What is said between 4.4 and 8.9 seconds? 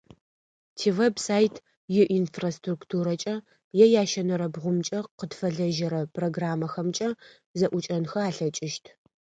бгъумкӏэ къытфэлэжьэрэ программэхэмкӏэ зэӏукӏэнхэ алъэкӏыщт.